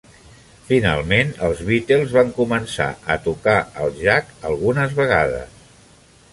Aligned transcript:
Finalment, 0.69 1.33
els 1.47 1.61
Beatles 1.67 2.15
van 2.15 2.33
començar 2.39 2.89
a 3.15 3.19
tocar 3.29 3.55
al 3.83 3.95
Jac 4.01 4.35
algunes 4.53 5.01
vegades. 5.03 5.65